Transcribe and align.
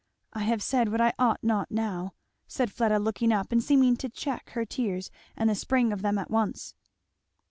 I 0.33 0.39
have 0.45 0.63
said 0.63 0.89
what 0.89 0.99
I 0.99 1.13
ought 1.19 1.43
not 1.43 1.69
now," 1.69 2.15
said 2.47 2.71
Fleda 2.71 2.97
looking 2.97 3.31
up 3.31 3.51
and 3.51 3.63
seeming 3.63 3.95
to 3.97 4.09
check 4.09 4.49
her 4.55 4.65
tears 4.65 5.11
and 5.37 5.47
the 5.47 5.53
spring 5.53 5.93
of 5.93 6.01
them 6.01 6.17
at 6.17 6.31
once. 6.31 6.73